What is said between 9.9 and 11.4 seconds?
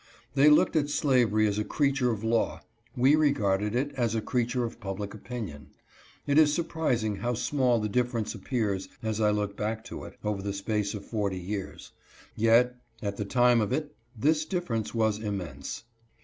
it, over the space of forty